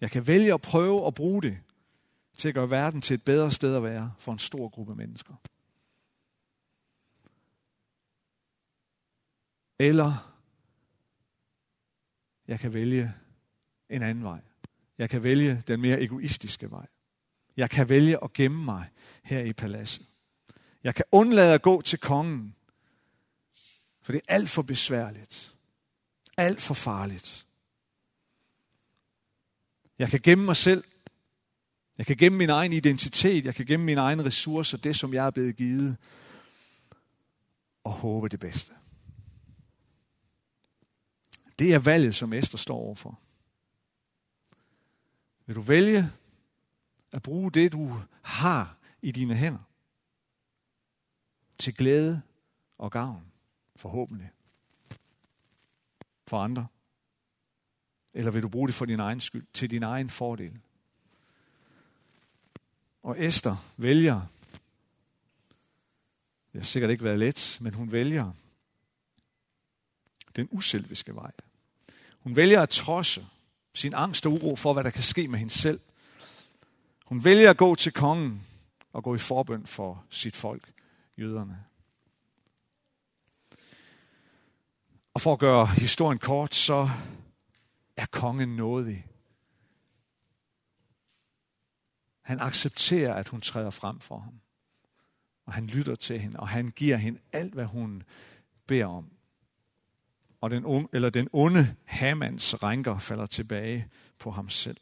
Jeg 0.01 0.11
kan 0.11 0.27
vælge 0.27 0.53
at 0.53 0.61
prøve 0.61 1.07
at 1.07 1.13
bruge 1.13 1.41
det 1.41 1.57
til 2.37 2.47
at 2.47 2.53
gøre 2.53 2.69
verden 2.69 3.01
til 3.01 3.13
et 3.13 3.23
bedre 3.23 3.51
sted 3.51 3.75
at 3.75 3.83
være 3.83 4.13
for 4.17 4.31
en 4.31 4.39
stor 4.39 4.69
gruppe 4.69 4.95
mennesker. 4.95 5.33
Eller 9.79 10.35
jeg 12.47 12.59
kan 12.59 12.73
vælge 12.73 13.13
en 13.89 14.01
anden 14.01 14.23
vej. 14.23 14.41
Jeg 14.97 15.09
kan 15.09 15.23
vælge 15.23 15.63
den 15.67 15.81
mere 15.81 16.01
egoistiske 16.01 16.71
vej. 16.71 16.87
Jeg 17.57 17.69
kan 17.69 17.89
vælge 17.89 18.23
at 18.23 18.33
gemme 18.33 18.65
mig 18.65 18.89
her 19.23 19.39
i 19.39 19.53
paladset. 19.53 20.05
Jeg 20.83 20.95
kan 20.95 21.05
undlade 21.11 21.53
at 21.53 21.61
gå 21.61 21.81
til 21.81 21.99
kongen, 21.99 22.56
for 24.07 24.11
det 24.11 24.21
er 24.27 24.33
alt 24.33 24.49
for 24.49 24.61
besværligt. 24.61 25.55
Alt 26.37 26.61
for 26.61 26.73
farligt. 26.73 27.45
Jeg 29.99 30.09
kan 30.09 30.19
gemme 30.19 30.45
mig 30.45 30.55
selv. 30.55 30.83
Jeg 31.97 32.05
kan 32.05 32.17
gemme 32.17 32.37
min 32.37 32.49
egen 32.49 32.73
identitet. 32.73 33.45
Jeg 33.45 33.55
kan 33.55 33.65
gemme 33.65 33.85
mine 33.85 34.01
egne 34.01 34.25
ressourcer, 34.25 34.77
det 34.77 34.95
som 34.95 35.13
jeg 35.13 35.25
er 35.25 35.31
blevet 35.31 35.55
givet. 35.55 35.97
Og 37.83 37.91
håbe 37.91 38.29
det 38.29 38.39
bedste. 38.39 38.73
Det 41.59 41.73
er 41.73 41.79
valget, 41.79 42.15
som 42.15 42.33
Esther 42.33 42.57
står 42.57 42.77
overfor. 42.77 43.19
Vil 45.45 45.55
du 45.55 45.61
vælge 45.61 46.11
at 47.11 47.23
bruge 47.23 47.51
det, 47.51 47.71
du 47.71 48.01
har 48.21 48.77
i 49.01 49.11
dine 49.11 49.35
hænder, 49.35 49.69
til 51.59 51.75
glæde 51.75 52.21
og 52.77 52.91
gavn, 52.91 53.27
forhåbentlig, 53.77 54.31
for 56.27 56.39
andre? 56.39 56.67
Eller 58.13 58.31
vil 58.31 58.43
du 58.43 58.49
bruge 58.49 58.67
det 58.67 58.75
for 58.75 58.85
din 58.85 58.99
egen 58.99 59.21
skyld, 59.21 59.45
til 59.53 59.71
din 59.71 59.83
egen 59.83 60.09
fordel? 60.09 60.59
Og 63.03 63.25
Esther 63.25 63.55
vælger, 63.77 64.21
det 66.53 66.61
har 66.61 66.65
sikkert 66.65 66.91
ikke 66.91 67.03
været 67.03 67.19
let, 67.19 67.57
men 67.61 67.73
hun 67.73 67.91
vælger 67.91 68.31
den 70.35 70.47
uselviske 70.51 71.15
vej. 71.15 71.31
Hun 72.19 72.35
vælger 72.35 72.61
at 72.61 72.69
trodse 72.69 73.25
sin 73.73 73.93
angst 73.93 74.25
og 74.25 74.31
uro 74.31 74.55
for, 74.55 74.73
hvad 74.73 74.83
der 74.83 74.89
kan 74.89 75.03
ske 75.03 75.27
med 75.27 75.39
hende 75.39 75.53
selv. 75.53 75.79
Hun 77.05 77.23
vælger 77.23 77.49
at 77.49 77.57
gå 77.57 77.75
til 77.75 77.93
kongen 77.93 78.41
og 78.93 79.03
gå 79.03 79.15
i 79.15 79.17
forbøn 79.17 79.65
for 79.65 80.05
sit 80.09 80.35
folk, 80.35 80.73
jøderne. 81.17 81.66
Og 85.17 85.21
for 85.21 85.33
at 85.33 85.39
gøre 85.39 85.65
historien 85.65 86.19
kort, 86.19 86.55
så 86.55 86.89
er 87.95 88.05
kongen 88.05 88.55
nådig. 88.55 89.07
Han 92.21 92.39
accepterer, 92.39 93.13
at 93.13 93.27
hun 93.27 93.41
træder 93.41 93.69
frem 93.69 93.99
for 93.99 94.19
ham. 94.19 94.41
Og 95.45 95.53
han 95.53 95.67
lytter 95.67 95.95
til 95.95 96.19
hende, 96.19 96.39
og 96.39 96.47
han 96.47 96.67
giver 96.67 96.97
hende 96.97 97.19
alt, 97.33 97.53
hvad 97.53 97.65
hun 97.65 98.03
beder 98.67 98.85
om. 98.85 99.11
Og 100.41 100.51
den, 100.51 100.65
unge, 100.65 100.89
eller 100.93 101.09
den 101.09 101.29
onde 101.33 101.75
Hamans 101.85 102.63
rænker 102.63 102.99
falder 102.99 103.25
tilbage 103.25 103.89
på 104.19 104.31
ham 104.31 104.49
selv. 104.49 104.77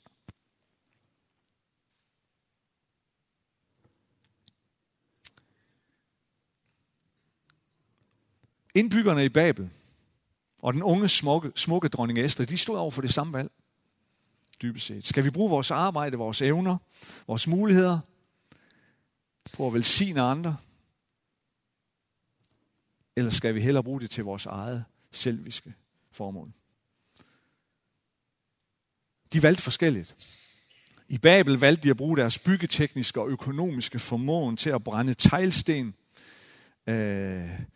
Indbyggerne 8.74 9.26
i 9.26 9.30
Babel 9.30 9.72
og 10.66 10.74
den 10.74 10.84
unge, 10.84 11.10
smukke, 11.10 11.52
smukke 11.56 11.88
dronning 11.88 12.20
Esther, 12.20 12.46
de 12.46 12.58
stod 12.58 12.78
over 12.78 12.92
for 12.92 13.02
det 13.02 13.14
samme 13.14 13.34
valg. 13.34 13.52
Dybest 14.62 14.86
set. 14.86 15.08
Skal 15.08 15.24
vi 15.24 15.30
bruge 15.30 15.50
vores 15.50 15.72
arbejde, 15.72 16.18
vores 16.18 16.42
evner, 16.42 16.78
vores 17.28 17.48
muligheder 17.48 18.00
på 19.54 19.68
at 19.68 19.74
velsigne 19.74 20.22
andre? 20.22 20.58
Eller 23.16 23.32
skal 23.32 23.56
vi 23.56 23.62
hellere 23.62 23.84
bruge 23.84 24.02
det 24.02 24.10
til 24.10 24.24
vores 24.24 24.46
eget 24.46 24.86
selviske 25.12 25.74
formål? 26.12 26.52
De 29.34 29.44
valgte 29.44 29.64
forskelligt. 29.64 30.16
I 31.08 31.18
Babel 31.18 31.58
valgte 31.58 31.84
de 31.84 31.90
at 31.90 31.98
bruge 31.98 32.18
deres 32.18 32.40
byggetekniske 32.40 33.22
og 33.22 33.30
økonomiske 33.30 34.00
formåen 34.00 34.58
til 34.58 34.70
at 34.70 34.84
brænde 34.84 35.14
teglsten, 35.14 35.96
øh, 36.88 37.75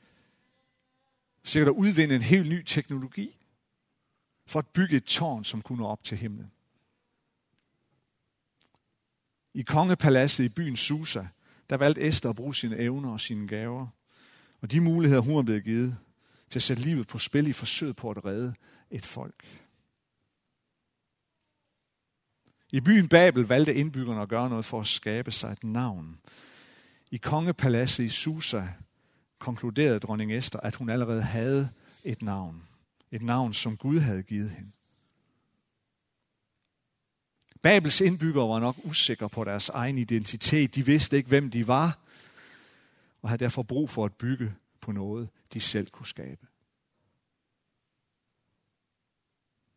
sikkert 1.49 1.75
at 1.75 1.79
udvinde 1.79 2.15
en 2.15 2.21
helt 2.21 2.49
ny 2.49 2.63
teknologi 2.63 3.37
for 4.45 4.59
at 4.59 4.67
bygge 4.67 4.97
et 4.97 5.03
tårn, 5.03 5.43
som 5.43 5.61
kunne 5.61 5.87
op 5.87 6.03
til 6.03 6.17
himlen. 6.17 6.51
I 9.53 9.61
kongepaladset 9.61 10.43
i 10.43 10.49
byen 10.49 10.75
Susa, 10.75 11.25
der 11.69 11.77
valgte 11.77 12.01
Esther 12.01 12.29
at 12.29 12.35
bruge 12.35 12.55
sine 12.55 12.77
evner 12.77 13.11
og 13.11 13.19
sine 13.19 13.47
gaver, 13.47 13.87
og 14.61 14.71
de 14.71 14.81
muligheder, 14.81 15.21
hun 15.21 15.35
var 15.35 15.41
blevet 15.41 15.63
givet, 15.63 15.97
til 16.49 16.59
at 16.59 16.63
sætte 16.63 16.83
livet 16.83 17.07
på 17.07 17.17
spil 17.17 17.47
i 17.47 17.53
forsøget 17.53 17.95
på 17.95 18.09
at 18.09 18.25
redde 18.25 18.53
et 18.91 19.05
folk. 19.05 19.45
I 22.71 22.81
byen 22.81 23.09
Babel 23.09 23.43
valgte 23.43 23.75
indbyggerne 23.75 24.21
at 24.21 24.29
gøre 24.29 24.49
noget 24.49 24.65
for 24.65 24.79
at 24.79 24.87
skabe 24.87 25.31
sig 25.31 25.51
et 25.51 25.63
navn. 25.63 26.19
I 27.11 27.17
kongepaladset 27.17 28.03
i 28.03 28.09
Susa 28.09 28.67
konkluderede 29.39 29.99
dronning 29.99 30.33
Esther, 30.33 30.59
at 30.59 30.75
hun 30.75 30.89
allerede 30.89 31.21
havde 31.21 31.69
et 32.03 32.21
navn. 32.21 32.63
Et 33.11 33.21
navn, 33.21 33.53
som 33.53 33.77
Gud 33.77 33.99
havde 33.99 34.23
givet 34.23 34.49
hende. 34.49 34.71
Babels 37.61 38.01
indbyggere 38.01 38.49
var 38.49 38.59
nok 38.59 38.75
usikre 38.83 39.29
på 39.29 39.43
deres 39.43 39.69
egen 39.69 39.97
identitet. 39.97 40.75
De 40.75 40.85
vidste 40.85 41.17
ikke, 41.17 41.29
hvem 41.29 41.51
de 41.51 41.67
var, 41.67 41.99
og 43.21 43.29
havde 43.29 43.43
derfor 43.43 43.63
brug 43.63 43.89
for 43.89 44.05
at 44.05 44.13
bygge 44.13 44.55
på 44.81 44.91
noget, 44.91 45.29
de 45.53 45.59
selv 45.59 45.89
kunne 45.89 46.07
skabe. 46.07 46.47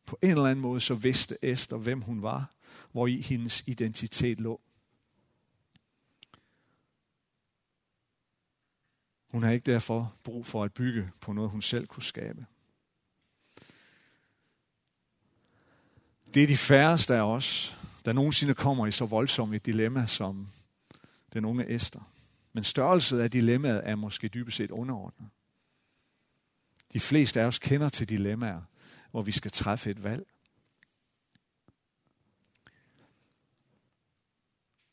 På 0.07 0.19
en 0.23 0.31
eller 0.31 0.45
anden 0.45 0.63
måde 0.63 0.81
så 0.81 0.95
vidste 0.95 1.37
Esther, 1.43 1.77
hvem 1.77 2.01
hun 2.01 2.23
var, 2.23 2.55
hvor 2.93 3.07
i 3.07 3.21
hendes 3.21 3.65
identitet 3.67 4.41
lå. 4.41 4.61
Hun 9.33 9.43
har 9.43 9.51
ikke 9.51 9.73
derfor 9.73 10.15
brug 10.25 10.47
for 10.47 10.65
at 10.65 10.73
bygge 10.73 11.11
på 11.21 11.33
noget, 11.33 11.51
hun 11.51 11.63
selv 11.63 11.87
kunne 11.87 12.03
skabe. 12.03 12.47
Det 16.35 16.43
er 16.43 16.47
de 16.47 16.57
færreste 16.57 17.15
af 17.15 17.21
os, 17.21 17.77
der 18.05 18.13
nogensinde 18.13 18.55
kommer 18.55 18.87
i 18.87 18.93
så 18.93 19.07
voldsomt 19.07 19.55
et 19.55 19.67
dilemma 19.67 20.07
som 20.07 20.49
den 21.33 21.45
unge 21.45 21.71
Esther. 21.71 22.01
Men 22.53 22.65
størrelsen 22.65 23.21
af 23.21 23.31
dilemmaet 23.31 23.81
er 23.85 23.95
måske 23.95 24.29
dybest 24.29 24.57
set 24.57 24.71
underordnet. 24.71 25.29
De 26.93 27.01
fleste 27.01 27.41
af 27.41 27.45
os 27.45 27.59
kender 27.59 27.89
til 27.89 28.09
dilemmaer, 28.09 28.63
hvor 29.11 29.23
vi 29.23 29.33
skal 29.33 29.51
træffe 29.51 29.91
et 29.91 30.03
valg. 30.03 30.27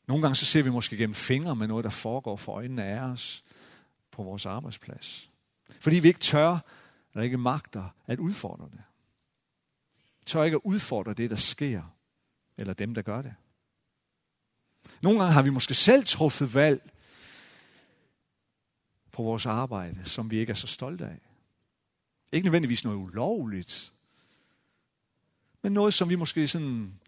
Nogle 0.06 0.22
gange 0.22 0.34
så 0.34 0.46
ser 0.46 0.62
vi 0.62 0.70
måske 0.70 0.96
gennem 0.96 1.14
fingre 1.14 1.56
med 1.56 1.66
noget, 1.66 1.84
der 1.84 1.90
foregår 1.90 2.36
for 2.36 2.52
øjnene 2.52 2.84
af 2.84 3.00
os 3.00 3.44
på 4.10 4.22
vores 4.22 4.46
arbejdsplads. 4.46 5.30
Fordi 5.80 5.98
vi 5.98 6.08
ikke 6.08 6.20
tør, 6.20 6.58
eller 7.12 7.24
ikke 7.24 7.38
magter 7.38 7.94
at 8.06 8.18
udfordre 8.18 8.64
det. 8.64 8.82
Vi 10.18 10.24
tør 10.26 10.44
ikke 10.44 10.54
at 10.54 10.60
udfordre 10.64 11.14
det, 11.14 11.30
der 11.30 11.36
sker, 11.36 11.82
eller 12.58 12.74
dem, 12.74 12.94
der 12.94 13.02
gør 13.02 13.22
det. 13.22 13.34
Nogle 15.02 15.18
gange 15.18 15.32
har 15.32 15.42
vi 15.42 15.50
måske 15.50 15.74
selv 15.74 16.04
truffet 16.04 16.54
valg 16.54 16.90
på 19.12 19.22
vores 19.22 19.46
arbejde, 19.46 20.04
som 20.04 20.30
vi 20.30 20.38
ikke 20.38 20.50
er 20.50 20.54
så 20.54 20.66
stolte 20.66 21.06
af. 21.06 21.20
Ikke 22.32 22.44
nødvendigvis 22.44 22.84
noget 22.84 22.96
ulovligt, 22.96 23.92
men 25.62 25.72
noget, 25.72 25.94
som 25.94 26.08
vi 26.08 26.14
måske 26.14 26.48
sådan 26.48 27.00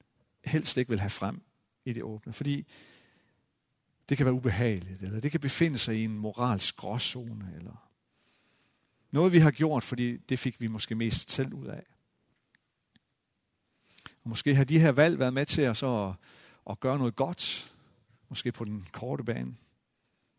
helst 0.44 0.76
ikke 0.76 0.88
vil 0.88 1.00
have 1.00 1.10
frem 1.10 1.42
i 1.84 1.92
det 1.92 2.02
åbne. 2.02 2.32
Fordi 2.32 2.66
det 4.12 4.16
kan 4.16 4.26
være 4.26 4.34
ubehageligt, 4.34 5.02
eller 5.02 5.20
det 5.20 5.30
kan 5.30 5.40
befinde 5.40 5.78
sig 5.78 5.96
i 5.96 6.04
en 6.04 6.18
moralsk 6.18 6.76
gråzone, 6.76 7.52
eller 7.56 7.90
noget 9.10 9.32
vi 9.32 9.38
har 9.38 9.50
gjort, 9.50 9.82
fordi 9.82 10.16
det 10.16 10.38
fik 10.38 10.60
vi 10.60 10.66
måske 10.66 10.94
mest 10.94 11.30
selv 11.30 11.54
ud 11.54 11.66
af. 11.66 11.82
Og 14.24 14.28
måske 14.28 14.54
har 14.54 14.64
de 14.64 14.78
her 14.78 14.92
valg 14.92 15.18
været 15.18 15.34
med 15.34 15.46
til 15.46 15.62
at, 15.62 15.76
så 15.76 16.08
at, 16.08 16.14
at 16.70 16.80
gøre 16.80 16.98
noget 16.98 17.16
godt, 17.16 17.74
måske 18.28 18.52
på 18.52 18.64
den 18.64 18.86
korte 18.92 19.24
bane. 19.24 19.56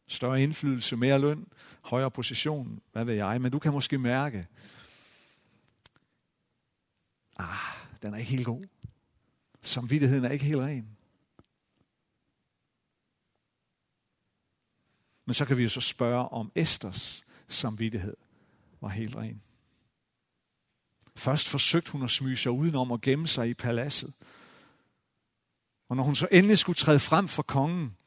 Større 0.07 0.43
indflydelse, 0.43 0.95
mere 0.95 1.19
løn, 1.19 1.47
højere 1.81 2.11
position, 2.11 2.81
hvad 2.91 3.05
ved 3.05 3.13
jeg. 3.13 3.41
Men 3.41 3.51
du 3.51 3.59
kan 3.59 3.71
måske 3.71 3.97
mærke, 3.97 4.47
ah, 7.37 7.87
den 8.01 8.13
er 8.13 8.17
ikke 8.17 8.31
helt 8.31 8.45
god. 8.45 8.63
Samvittigheden 9.61 10.25
er 10.25 10.29
ikke 10.29 10.45
helt 10.45 10.61
ren. 10.61 10.97
Men 15.25 15.33
så 15.33 15.45
kan 15.45 15.57
vi 15.57 15.63
jo 15.63 15.69
så 15.69 15.81
spørge, 15.81 16.29
om 16.29 16.51
Esters 16.55 17.23
samvittighed 17.47 18.15
var 18.81 18.89
helt 18.89 19.15
ren. 19.15 19.41
Først 21.15 21.49
forsøgte 21.49 21.91
hun 21.91 22.03
at 22.03 22.09
smyge 22.09 22.37
sig 22.37 22.51
udenom 22.51 22.91
og 22.91 23.01
gemme 23.01 23.27
sig 23.27 23.49
i 23.49 23.53
paladset. 23.53 24.13
Og 25.89 25.95
når 25.95 26.03
hun 26.03 26.15
så 26.15 26.27
endelig 26.31 26.57
skulle 26.57 26.75
træde 26.75 26.99
frem 26.99 27.27
for 27.27 27.43
kongen 27.43 27.97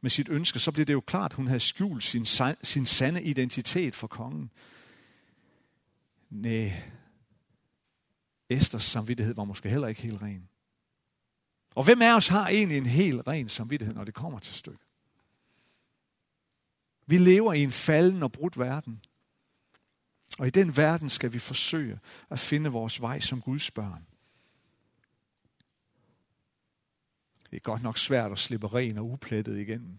med 0.00 0.10
sit 0.10 0.28
ønske, 0.28 0.58
så 0.58 0.72
blev 0.72 0.86
det 0.86 0.92
jo 0.92 1.00
klart, 1.00 1.32
at 1.32 1.36
hun 1.36 1.46
havde 1.46 1.60
skjult 1.60 2.04
sin, 2.04 2.26
sin 2.62 2.86
sande 2.86 3.22
identitet 3.22 3.94
for 3.94 4.06
kongen. 4.06 4.50
Nej, 6.30 6.82
Esters 8.50 8.84
samvittighed 8.84 9.34
var 9.34 9.44
måske 9.44 9.68
heller 9.68 9.88
ikke 9.88 10.02
helt 10.02 10.22
ren. 10.22 10.48
Og 11.74 11.84
hvem 11.84 12.02
af 12.02 12.16
os 12.16 12.28
har 12.28 12.48
egentlig 12.48 12.78
en 12.78 12.86
helt 12.86 13.26
ren 13.26 13.48
samvittighed, 13.48 13.94
når 13.94 14.04
det 14.04 14.14
kommer 14.14 14.38
til 14.38 14.54
stykket? 14.54 14.87
Vi 17.08 17.18
lever 17.18 17.52
i 17.52 17.62
en 17.62 17.72
falden 17.72 18.22
og 18.22 18.32
brudt 18.32 18.58
verden. 18.58 19.00
Og 20.38 20.46
i 20.46 20.50
den 20.50 20.76
verden 20.76 21.10
skal 21.10 21.32
vi 21.32 21.38
forsøge 21.38 22.00
at 22.30 22.38
finde 22.38 22.70
vores 22.70 23.00
vej 23.00 23.20
som 23.20 23.40
Guds 23.40 23.70
børn. 23.70 24.06
Det 27.50 27.56
er 27.56 27.60
godt 27.60 27.82
nok 27.82 27.98
svært 27.98 28.32
at 28.32 28.38
slippe 28.38 28.66
ren 28.66 28.98
og 28.98 29.10
uplettet 29.10 29.58
igennem. 29.58 29.98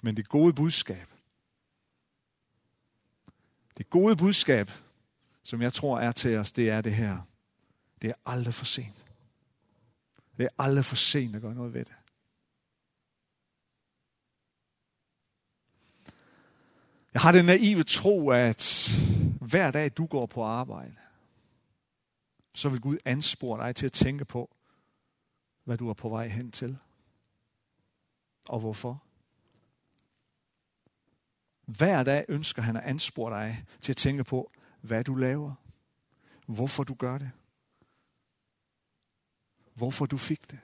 Men 0.00 0.16
det 0.16 0.28
gode 0.28 0.52
budskab, 0.52 1.08
det 3.76 3.90
gode 3.90 4.16
budskab, 4.16 4.70
som 5.42 5.62
jeg 5.62 5.72
tror 5.72 6.00
er 6.00 6.12
til 6.12 6.36
os, 6.36 6.52
det 6.52 6.70
er 6.70 6.80
det 6.80 6.94
her. 6.94 7.20
Det 8.02 8.10
er 8.10 8.14
aldrig 8.26 8.54
for 8.54 8.64
sent. 8.64 9.06
Det 10.36 10.44
er 10.44 10.62
aldrig 10.62 10.84
for 10.84 10.96
sent 10.96 11.36
at 11.36 11.42
gøre 11.42 11.54
noget 11.54 11.74
ved 11.74 11.84
det. 11.84 11.94
Jeg 17.16 17.22
har 17.22 17.32
den 17.32 17.44
naive 17.44 17.82
tro, 17.82 18.30
at 18.30 18.90
hver 19.40 19.70
dag 19.70 19.90
du 19.96 20.06
går 20.06 20.26
på 20.26 20.44
arbejde, 20.44 20.96
så 22.54 22.68
vil 22.68 22.80
Gud 22.80 22.98
anspore 23.04 23.66
dig 23.66 23.76
til 23.76 23.86
at 23.86 23.92
tænke 23.92 24.24
på, 24.24 24.56
hvad 25.64 25.78
du 25.78 25.88
er 25.88 25.94
på 25.94 26.08
vej 26.08 26.28
hen 26.28 26.52
til. 26.52 26.78
Og 28.48 28.60
hvorfor? 28.60 29.02
Hver 31.64 32.02
dag 32.02 32.24
ønsker 32.28 32.62
han 32.62 32.76
at 32.76 32.82
anspore 32.82 33.40
dig 33.40 33.64
til 33.80 33.92
at 33.92 33.96
tænke 33.96 34.24
på, 34.24 34.52
hvad 34.80 35.04
du 35.04 35.14
laver. 35.14 35.54
Hvorfor 36.46 36.84
du 36.84 36.94
gør 36.94 37.18
det. 37.18 37.30
Hvorfor 39.74 40.06
du 40.06 40.16
fik 40.16 40.50
det. 40.50 40.58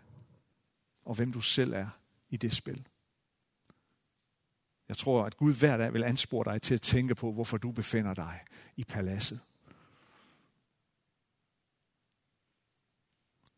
Og 1.05 1.15
hvem 1.15 1.33
du 1.33 1.41
selv 1.41 1.73
er 1.73 1.89
i 2.31 2.37
det 2.37 2.57
spil. 2.57 2.87
Jeg 4.93 4.97
tror, 4.99 5.25
at 5.25 5.37
Gud 5.37 5.55
hver 5.55 5.77
dag 5.77 5.93
vil 5.93 6.05
anspore 6.05 6.53
dig 6.53 6.63
til 6.63 6.75
at 6.75 6.83
tænke 6.83 7.15
på, 7.15 7.33
hvorfor 7.33 7.57
du 7.57 7.71
befinder 7.71 8.15
dig 8.15 8.41
i 8.77 8.85
paladset. 8.85 9.41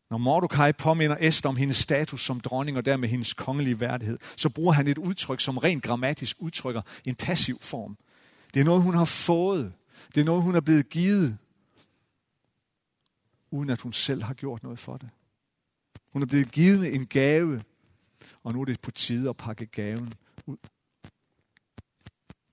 Når 0.09 0.17
Mordecai 0.17 0.71
påminder 0.71 1.17
Esther 1.19 1.49
om 1.49 1.55
hendes 1.55 1.77
status 1.77 2.25
som 2.25 2.39
dronning 2.39 2.77
og 2.77 2.85
dermed 2.85 3.09
hendes 3.09 3.33
kongelige 3.33 3.79
værdighed, 3.79 4.17
så 4.37 4.49
bruger 4.49 4.73
han 4.73 4.87
et 4.87 4.97
udtryk, 4.97 5.41
som 5.41 5.57
rent 5.57 5.83
grammatisk 5.83 6.37
udtrykker 6.39 6.81
en 7.05 7.15
passiv 7.15 7.59
form. 7.61 7.97
Det 8.53 8.59
er 8.59 8.63
noget, 8.63 8.83
hun 8.83 8.95
har 8.95 9.05
fået. 9.05 9.73
Det 10.15 10.21
er 10.21 10.25
noget, 10.25 10.43
hun 10.43 10.55
er 10.55 10.61
blevet 10.61 10.89
givet, 10.89 11.37
uden 13.51 13.69
at 13.69 13.81
hun 13.81 13.93
selv 13.93 14.23
har 14.23 14.33
gjort 14.33 14.63
noget 14.63 14.79
for 14.79 14.97
det. 14.97 15.09
Hun 16.13 16.21
er 16.21 16.25
blevet 16.25 16.51
givet 16.51 16.95
en 16.95 17.05
gave, 17.05 17.61
og 18.43 18.53
nu 18.53 18.61
er 18.61 18.65
det 18.65 18.81
på 18.81 18.91
tide 18.91 19.29
at 19.29 19.37
pakke 19.37 19.65
gaven 19.65 20.13
ud. 20.45 20.57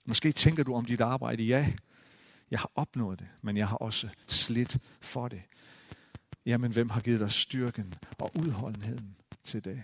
Måske 0.04 0.32
tænker 0.32 0.62
du 0.62 0.74
om 0.74 0.84
dit 0.84 1.00
arbejde, 1.00 1.42
ja, 1.42 1.72
jeg 2.50 2.58
har 2.58 2.70
opnået 2.74 3.18
det, 3.18 3.28
men 3.42 3.56
jeg 3.56 3.68
har 3.68 3.76
også 3.76 4.08
slidt 4.26 4.78
for 5.00 5.28
det. 5.28 5.42
Jamen, 6.46 6.72
hvem 6.72 6.90
har 6.90 7.00
givet 7.00 7.20
dig 7.20 7.30
styrken 7.30 7.94
og 8.18 8.30
udholdenheden 8.38 9.16
til 9.44 9.64
det? 9.64 9.82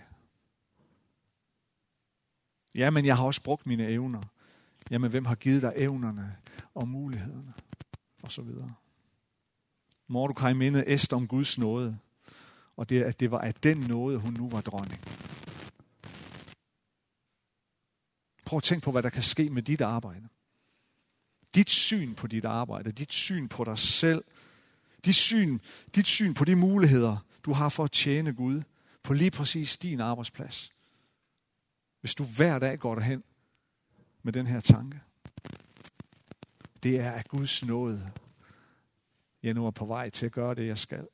Jamen, 2.75 3.05
jeg 3.05 3.17
har 3.17 3.25
også 3.25 3.43
brugt 3.43 3.65
mine 3.65 3.87
evner. 3.87 4.21
Jamen, 4.91 5.11
hvem 5.11 5.25
har 5.25 5.35
givet 5.35 5.61
dig 5.61 5.73
evnerne 5.75 6.35
og 6.73 6.87
mulighederne? 6.87 7.53
Og 8.21 8.31
så 8.31 8.41
videre. 8.41 8.73
Mordecai 10.07 10.53
mindede 10.53 10.87
Esther 10.89 11.17
om 11.17 11.27
Guds 11.27 11.57
nåde, 11.57 11.97
og 12.77 12.89
det, 12.89 13.03
at 13.03 13.19
det 13.19 13.31
var 13.31 13.39
af 13.39 13.53
den 13.53 13.77
nåde, 13.77 14.17
hun 14.17 14.33
nu 14.33 14.49
var 14.49 14.61
dronning. 14.61 15.01
Prøv 18.49 18.57
at 18.57 18.63
tænke 18.63 18.83
på, 18.83 18.91
hvad 18.91 19.03
der 19.03 19.09
kan 19.09 19.23
ske 19.23 19.49
med 19.49 19.61
dit 19.61 19.81
arbejde. 19.81 20.27
Dit 21.55 21.69
syn 21.69 22.15
på 22.15 22.27
dit 22.27 22.45
arbejde, 22.45 22.91
dit 22.91 23.13
syn 23.13 23.47
på 23.47 23.63
dig 23.63 23.79
selv, 23.79 24.23
dit 25.05 25.15
syn, 25.15 25.59
dit 25.95 26.07
syn 26.07 26.33
på 26.33 26.45
de 26.45 26.55
muligheder, 26.55 27.17
du 27.45 27.53
har 27.53 27.69
for 27.69 27.83
at 27.83 27.91
tjene 27.91 28.33
Gud 28.33 28.61
på 29.03 29.13
lige 29.13 29.31
præcis 29.31 29.77
din 29.77 29.99
arbejdsplads. 29.99 30.71
Hvis 32.01 32.15
du 32.15 32.23
hver 32.23 32.59
dag 32.59 32.79
går 32.79 32.95
derhen 32.95 33.23
med 34.23 34.33
den 34.33 34.47
her 34.47 34.59
tanke. 34.59 34.99
Det 36.83 36.99
er 36.99 37.11
af 37.11 37.25
Guds 37.25 37.65
nåde. 37.65 38.11
Jeg 39.43 39.53
nu 39.53 39.65
er 39.65 39.71
på 39.71 39.85
vej 39.85 40.09
til 40.09 40.25
at 40.25 40.31
gøre 40.31 40.55
det, 40.55 40.67
jeg 40.67 40.77
skal. 40.77 41.07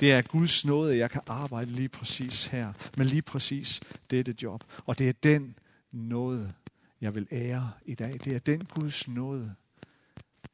Det 0.00 0.12
er 0.12 0.22
Guds 0.22 0.64
nåde, 0.64 0.98
jeg 0.98 1.10
kan 1.10 1.22
arbejde 1.26 1.70
lige 1.70 1.88
præcis 1.88 2.46
her, 2.46 2.72
med 2.96 3.06
lige 3.06 3.22
præcis 3.22 3.80
dette 4.10 4.34
job. 4.42 4.64
Og 4.86 4.98
det 4.98 5.08
er 5.08 5.12
den 5.12 5.56
nåde, 5.92 6.54
jeg 7.00 7.14
vil 7.14 7.28
ære 7.32 7.72
i 7.84 7.94
dag. 7.94 8.20
Det 8.24 8.34
er 8.34 8.38
den 8.38 8.64
Guds 8.64 9.08
nåde, 9.08 9.54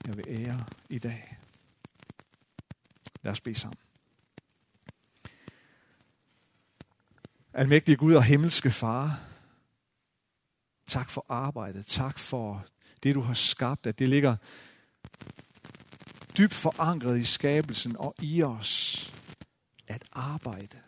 jeg 0.07 0.17
vil 0.17 0.25
ære 0.29 0.65
i 0.89 0.99
dag. 0.99 1.39
Lad 3.23 3.33
os 3.33 3.41
bede 3.41 3.55
sammen. 3.55 3.79
Almægtige 7.53 7.97
Gud 7.97 8.15
og 8.15 8.25
himmelske 8.25 8.71
Far, 8.71 9.21
tak 10.87 11.11
for 11.11 11.27
arbejdet. 11.29 11.87
Tak 11.87 12.19
for 12.19 12.67
det, 13.03 13.15
du 13.15 13.21
har 13.21 13.35
skabt, 13.35 13.87
at 13.87 13.99
det 13.99 14.09
ligger 14.09 14.37
dybt 16.39 16.55
forankret 16.55 17.19
i 17.19 17.25
skabelsen 17.25 17.97
og 17.97 18.15
i 18.23 18.43
os 18.43 19.13
at 19.87 20.05
arbejde. 20.13 20.79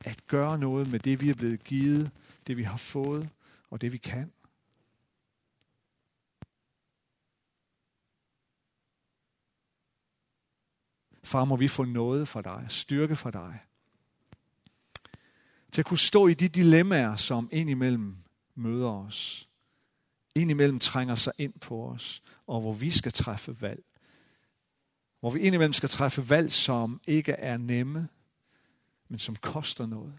At 0.00 0.26
gøre 0.26 0.58
noget 0.58 0.90
med 0.90 0.98
det, 0.98 1.20
vi 1.20 1.30
er 1.30 1.34
blevet 1.34 1.64
givet, 1.64 2.10
det 2.48 2.56
vi 2.56 2.62
har 2.62 2.76
fået 2.76 3.30
og 3.70 3.80
det 3.80 3.92
vi 3.92 3.98
kan. 3.98 4.32
Far, 11.24 11.44
må 11.44 11.56
vi 11.56 11.68
få 11.68 11.84
noget 11.84 12.28
fra 12.28 12.42
dig, 12.42 12.66
styrke 12.68 13.16
fra 13.16 13.30
dig. 13.30 13.60
Til 15.72 15.82
at 15.82 15.86
kunne 15.86 15.98
stå 15.98 16.26
i 16.26 16.34
de 16.34 16.48
dilemmaer, 16.48 17.16
som 17.16 17.48
indimellem 17.52 18.16
møder 18.54 18.90
os. 18.90 19.48
Indimellem 20.34 20.78
trænger 20.78 21.14
sig 21.14 21.32
ind 21.38 21.60
på 21.60 21.88
os, 21.90 22.22
og 22.46 22.60
hvor 22.60 22.72
vi 22.72 22.90
skal 22.90 23.12
træffe 23.12 23.60
valg. 23.60 23.84
Hvor 25.20 25.30
vi 25.30 25.40
indimellem 25.40 25.72
skal 25.72 25.88
træffe 25.88 26.30
valg, 26.30 26.52
som 26.52 27.00
ikke 27.06 27.32
er 27.32 27.56
nemme, 27.56 28.08
men 29.08 29.18
som 29.18 29.36
koster 29.36 29.86
noget. 29.86 30.18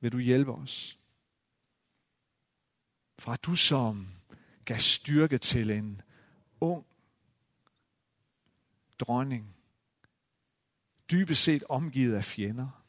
Vil 0.00 0.12
du 0.12 0.18
hjælpe 0.18 0.52
os? 0.52 0.98
Fra 3.18 3.36
du 3.36 3.56
som 3.56 4.08
gav 4.64 4.78
styrke 4.78 5.38
til 5.38 5.70
en 5.70 6.00
ung 6.60 6.86
dronning, 8.98 9.56
dybest 11.10 11.42
set 11.42 11.64
omgivet 11.68 12.14
af 12.14 12.24
fjender, 12.24 12.82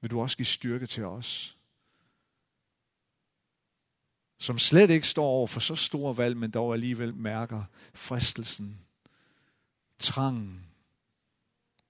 vil 0.00 0.10
du 0.10 0.20
også 0.20 0.36
give 0.36 0.46
styrke 0.46 0.86
til 0.86 1.04
os, 1.04 1.58
som 4.38 4.58
slet 4.58 4.90
ikke 4.90 5.08
står 5.08 5.24
over 5.24 5.46
for 5.46 5.60
så 5.60 5.76
store 5.76 6.16
valg, 6.16 6.36
men 6.36 6.50
dog 6.50 6.72
alligevel 6.72 7.14
mærker 7.14 7.64
fristelsen, 7.94 8.86
trangen 9.98 10.66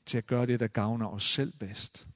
til 0.06 0.18
at 0.18 0.26
gøre 0.26 0.46
det, 0.46 0.60
der 0.60 0.66
gavner 0.66 1.06
os 1.08 1.24
selv 1.24 1.52
bedst. 1.52 2.08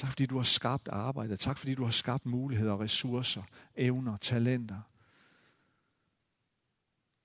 Tak 0.00 0.10
fordi 0.10 0.26
du 0.26 0.36
har 0.36 0.44
skabt 0.44 0.88
arbejde. 0.88 1.36
Tak 1.36 1.58
fordi 1.58 1.74
du 1.74 1.84
har 1.84 1.90
skabt 1.90 2.26
muligheder, 2.26 2.80
ressourcer, 2.80 3.42
evner, 3.76 4.16
talenter. 4.16 4.80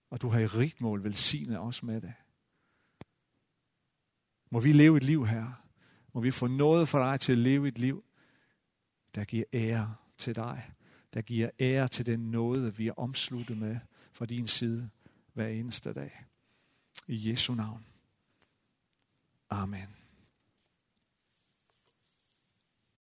Og 0.09 0.21
du 0.21 0.29
har 0.29 0.39
i 0.39 0.45
rigt 0.45 0.81
mål 0.81 1.03
velsignet 1.03 1.59
os 1.59 1.83
med 1.83 2.01
det. 2.01 2.13
Må 4.49 4.59
vi 4.59 4.71
leve 4.71 4.97
et 4.97 5.03
liv 5.03 5.27
her. 5.27 5.63
Må 6.13 6.21
vi 6.21 6.31
få 6.31 6.47
noget 6.47 6.89
for 6.89 6.99
dig 6.99 7.19
til 7.19 7.31
at 7.31 7.37
leve 7.37 7.67
et 7.67 7.79
liv, 7.79 8.03
der 9.15 9.25
giver 9.25 9.45
ære 9.53 9.95
til 10.17 10.35
dig. 10.35 10.71
Der 11.13 11.21
giver 11.21 11.49
ære 11.59 11.87
til 11.87 12.05
den 12.05 12.31
nåde, 12.31 12.75
vi 12.75 12.87
er 12.87 12.93
omsluttet 12.99 13.57
med 13.57 13.79
fra 14.11 14.25
din 14.25 14.47
side 14.47 14.89
hver 15.33 15.47
eneste 15.47 15.93
dag. 15.93 16.25
I 17.07 17.29
Jesu 17.29 17.53
navn. 17.53 17.85
Amen. 19.49 20.04